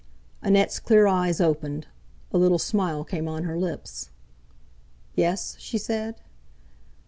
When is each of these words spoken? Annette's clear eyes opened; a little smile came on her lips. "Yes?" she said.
Annette's 0.41 0.79
clear 0.79 1.05
eyes 1.05 1.39
opened; 1.39 1.85
a 2.31 2.37
little 2.39 2.57
smile 2.57 3.03
came 3.03 3.27
on 3.27 3.43
her 3.43 3.55
lips. 3.59 4.09
"Yes?" 5.13 5.55
she 5.59 5.77
said. 5.77 6.15